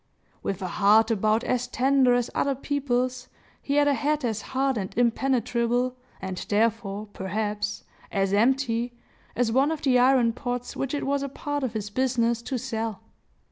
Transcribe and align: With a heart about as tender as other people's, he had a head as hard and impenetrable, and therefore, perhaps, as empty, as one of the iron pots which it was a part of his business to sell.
With 0.41 0.63
a 0.63 0.67
heart 0.67 1.11
about 1.11 1.43
as 1.43 1.67
tender 1.67 2.15
as 2.15 2.31
other 2.33 2.55
people's, 2.55 3.27
he 3.61 3.75
had 3.75 3.87
a 3.87 3.93
head 3.93 4.25
as 4.25 4.41
hard 4.41 4.75
and 4.75 4.91
impenetrable, 4.97 5.95
and 6.19 6.37
therefore, 6.49 7.07
perhaps, 7.13 7.83
as 8.11 8.33
empty, 8.33 8.93
as 9.35 9.51
one 9.51 9.69
of 9.69 9.83
the 9.83 9.99
iron 9.99 10.33
pots 10.33 10.75
which 10.75 10.95
it 10.95 11.05
was 11.05 11.21
a 11.21 11.29
part 11.29 11.61
of 11.61 11.73
his 11.73 11.91
business 11.91 12.41
to 12.41 12.57
sell. 12.57 13.01